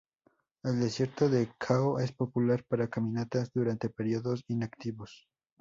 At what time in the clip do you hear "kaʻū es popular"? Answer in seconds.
1.59-2.63